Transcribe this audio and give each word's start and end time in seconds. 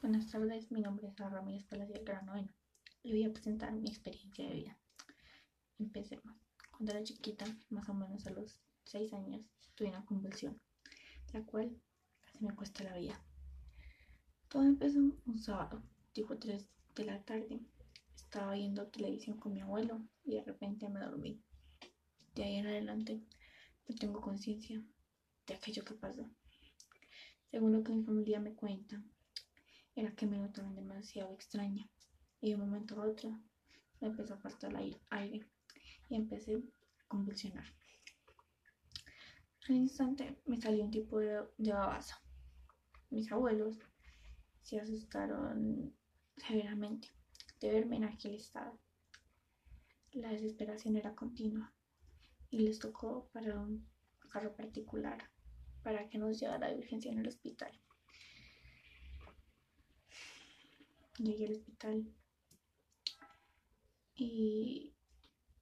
Buenas 0.00 0.30
tardes, 0.30 0.70
mi 0.70 0.80
nombre 0.80 1.08
es 1.08 1.16
Ramírez 1.16 1.64
Palacio 1.64 1.92
del 1.92 2.04
Grano 2.04 2.26
Noveno. 2.26 2.54
Le 3.02 3.14
voy 3.14 3.24
a 3.24 3.32
presentar 3.32 3.72
mi 3.72 3.88
experiencia 3.88 4.46
de 4.46 4.54
vida. 4.54 4.78
Empecemos. 5.76 6.36
Cuando 6.70 6.92
era 6.92 7.02
chiquita, 7.02 7.44
más 7.70 7.88
o 7.88 7.94
menos 7.94 8.24
a 8.28 8.30
los 8.30 8.60
6 8.84 9.12
años, 9.14 9.42
tuve 9.74 9.88
una 9.88 10.04
convulsión, 10.04 10.60
la 11.32 11.42
cual 11.42 11.76
casi 12.20 12.44
me 12.44 12.54
cuesta 12.54 12.84
la 12.84 12.96
vida. 12.96 13.20
Todo 14.48 14.62
empezó 14.62 15.00
un 15.00 15.38
sábado, 15.40 15.82
tipo 16.12 16.38
3 16.38 16.64
de 16.94 17.04
la 17.04 17.20
tarde. 17.24 17.60
Estaba 18.14 18.54
viendo 18.54 18.86
televisión 18.86 19.36
con 19.36 19.52
mi 19.52 19.62
abuelo 19.62 20.00
y 20.22 20.36
de 20.36 20.44
repente 20.44 20.88
me 20.88 21.00
dormí. 21.00 21.42
De 22.36 22.44
ahí 22.44 22.54
en 22.54 22.68
adelante 22.68 23.20
no 23.88 23.96
tengo 23.96 24.20
conciencia 24.20 24.80
de 25.48 25.54
aquello 25.54 25.84
que 25.84 25.94
pasó. 25.94 26.30
Según 27.50 27.72
lo 27.72 27.82
que 27.82 27.90
mi 27.90 28.04
familia 28.04 28.38
me 28.38 28.54
cuenta, 28.54 29.02
era 29.98 30.14
que 30.14 30.26
me 30.26 30.38
notaban 30.38 30.76
demasiado 30.76 31.34
extraña 31.34 31.84
y 32.40 32.50
de 32.50 32.54
un 32.54 32.60
momento 32.60 33.00
a 33.02 33.06
otro 33.06 33.30
me 34.00 34.06
empezó 34.06 34.34
a 34.34 34.38
faltar 34.38 34.70
el 34.76 34.96
aire 35.10 35.44
y 36.08 36.14
empecé 36.14 36.54
a 36.54 37.08
convulsionar. 37.08 37.66
Un 39.68 39.76
instante 39.76 40.40
me 40.46 40.56
salió 40.60 40.84
un 40.84 40.92
tipo 40.92 41.18
de, 41.18 41.42
de 41.58 41.72
babaza. 41.72 42.22
Mis 43.10 43.30
abuelos 43.32 43.76
se 44.62 44.78
asustaron 44.78 45.92
severamente 46.36 47.08
de 47.60 47.72
verme 47.72 47.96
en 47.96 48.04
aquel 48.04 48.34
estado. 48.34 48.78
La 50.12 50.30
desesperación 50.30 50.96
era 50.96 51.16
continua 51.16 51.72
y 52.50 52.60
les 52.60 52.78
tocó 52.78 53.28
para 53.32 53.58
un 53.58 53.84
carro 54.30 54.54
particular 54.54 55.28
para 55.82 56.08
que 56.08 56.18
nos 56.18 56.38
llevara 56.38 56.68
de 56.68 56.78
urgencia 56.78 57.10
en 57.10 57.18
el 57.18 57.26
hospital. 57.26 57.72
Llegué 61.18 61.46
al 61.46 61.52
hospital 61.52 62.14
y 64.14 64.94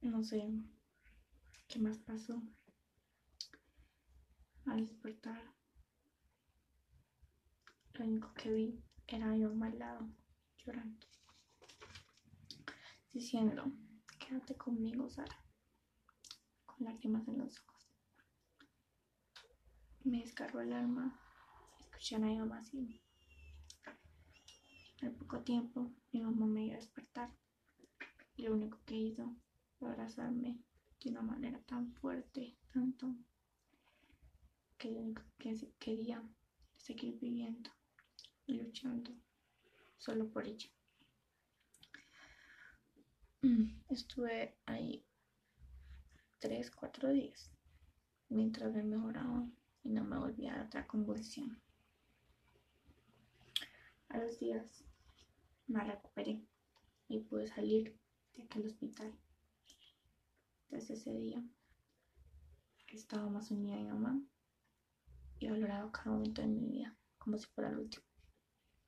no 0.00 0.22
sé 0.22 0.48
qué 1.68 1.78
más 1.78 1.98
pasó. 1.98 2.42
Al 4.66 4.86
despertar, 4.86 5.54
lo 7.94 8.04
único 8.04 8.32
que 8.34 8.52
vi 8.52 8.84
era 9.06 9.36
mamá 9.36 9.66
al 9.66 9.78
lado, 9.78 10.08
llorando, 10.58 11.06
diciendo, 13.12 13.64
quédate 14.18 14.56
conmigo, 14.56 15.08
Sara, 15.08 15.44
con 16.66 16.84
lágrimas 16.84 17.26
en 17.28 17.38
los 17.38 17.60
ojos 17.60 17.76
me 20.06 20.20
descargó 20.20 20.60
el 20.60 20.72
alma 20.72 21.18
escuchar 21.80 22.22
a 22.22 22.26
mi 22.26 22.38
mamá 22.38 22.58
así. 22.58 23.02
Al 25.02 25.12
poco 25.12 25.40
tiempo 25.40 25.90
mi 26.12 26.20
mamá 26.20 26.46
me 26.46 26.66
iba 26.66 26.74
a 26.74 26.78
despertar 26.78 27.30
lo 28.36 28.52
único 28.52 28.78
que 28.84 28.94
hizo 28.94 29.34
fue 29.78 29.90
abrazarme 29.90 30.58
de 31.02 31.10
una 31.10 31.22
manera 31.22 31.58
tan 31.60 31.92
fuerte, 31.94 32.56
tanto, 32.72 33.14
que 34.78 34.90
lo 34.90 35.00
único 35.00 35.22
que 35.38 35.54
quería 35.78 36.22
seguir 36.76 37.18
viviendo 37.18 37.70
y 38.46 38.54
luchando 38.54 39.10
solo 39.96 40.28
por 40.28 40.46
ella. 40.46 40.68
Estuve 43.88 44.58
ahí 44.66 45.04
tres, 46.38 46.70
cuatro 46.70 47.10
días 47.10 47.50
mientras 48.28 48.72
me 48.72 48.82
mejoraba 48.82 49.48
y 49.82 49.90
no 49.90 50.04
me 50.04 50.18
volví 50.18 50.46
a 50.46 50.62
otra 50.62 50.86
convulsión. 50.86 51.60
Días 54.34 54.84
me 55.68 55.84
recuperé 55.84 56.44
y 57.06 57.20
pude 57.20 57.46
salir 57.46 57.96
de 58.34 58.42
aquel 58.42 58.66
hospital. 58.66 59.16
Desde 60.68 60.94
ese 60.94 61.12
día 61.12 61.44
he 62.88 62.96
estado 62.96 63.30
más 63.30 63.52
unida 63.52 63.74
a 63.74 63.78
mi 63.78 63.86
mamá 63.86 64.20
y 65.38 65.46
he 65.46 65.50
valorado 65.52 65.92
cada 65.92 66.10
momento 66.10 66.42
de 66.42 66.48
mi 66.48 66.66
vida 66.66 66.98
como 67.18 67.38
si 67.38 67.46
fuera 67.46 67.70
el 67.70 67.78
último. 67.78 68.04